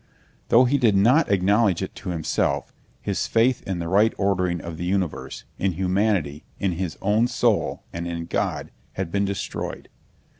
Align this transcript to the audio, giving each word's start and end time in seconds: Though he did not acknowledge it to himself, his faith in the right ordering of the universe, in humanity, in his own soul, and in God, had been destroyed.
Though 0.49 0.65
he 0.65 0.79
did 0.79 0.95
not 0.95 1.31
acknowledge 1.31 1.83
it 1.83 1.93
to 1.97 2.09
himself, 2.09 2.73
his 3.03 3.27
faith 3.27 3.61
in 3.67 3.77
the 3.77 3.87
right 3.87 4.15
ordering 4.17 4.59
of 4.59 4.77
the 4.77 4.85
universe, 4.85 5.43
in 5.59 5.73
humanity, 5.73 6.43
in 6.59 6.71
his 6.71 6.97
own 7.03 7.27
soul, 7.27 7.83
and 7.93 8.07
in 8.07 8.25
God, 8.25 8.71
had 8.93 9.11
been 9.11 9.25
destroyed. 9.25 9.89